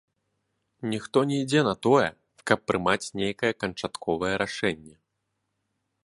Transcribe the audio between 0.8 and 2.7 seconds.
Ніхто не ідзе на тое, каб